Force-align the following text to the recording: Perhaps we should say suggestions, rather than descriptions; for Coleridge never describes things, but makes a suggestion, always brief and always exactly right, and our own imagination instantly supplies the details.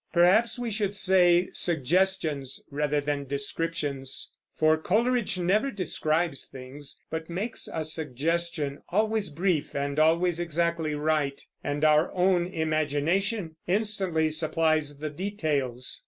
Perhaps 0.11 0.57
we 0.57 0.71
should 0.71 0.95
say 0.95 1.51
suggestions, 1.53 2.63
rather 2.71 2.99
than 2.99 3.25
descriptions; 3.27 4.33
for 4.55 4.75
Coleridge 4.75 5.37
never 5.37 5.69
describes 5.69 6.47
things, 6.47 6.99
but 7.11 7.29
makes 7.29 7.69
a 7.71 7.83
suggestion, 7.83 8.81
always 8.89 9.29
brief 9.29 9.75
and 9.75 9.99
always 9.99 10.39
exactly 10.39 10.95
right, 10.95 11.45
and 11.63 11.85
our 11.85 12.11
own 12.15 12.47
imagination 12.47 13.57
instantly 13.67 14.31
supplies 14.31 14.97
the 14.97 15.11
details. 15.11 15.99